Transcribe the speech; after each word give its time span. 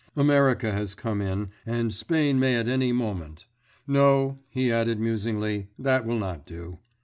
America 0.15 0.71
has 0.71 0.95
come 0.95 1.21
in, 1.21 1.51
and 1.63 1.93
Spain 1.93 2.39
may 2.39 2.55
at 2.55 2.67
any 2.67 2.91
moment. 2.91 3.45
No," 3.85 4.39
he 4.49 4.71
added 4.71 4.99
musingly, 4.99 5.67
"that 5.77 6.07
will 6.07 6.17
not 6.17 6.43
do. 6.43 6.79